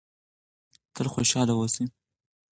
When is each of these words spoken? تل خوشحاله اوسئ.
تل 0.93 1.07
خوشحاله 1.13 1.53
اوسئ. 1.57 1.85